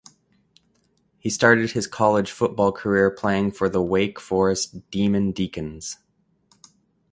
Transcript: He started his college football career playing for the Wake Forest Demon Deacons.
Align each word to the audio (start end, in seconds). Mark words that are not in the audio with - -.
He 1.19 1.29
started 1.29 1.73
his 1.73 1.85
college 1.85 2.31
football 2.31 2.71
career 2.71 3.11
playing 3.11 3.51
for 3.51 3.69
the 3.69 3.83
Wake 3.83 4.19
Forest 4.19 4.89
Demon 4.89 5.31
Deacons. 5.31 5.99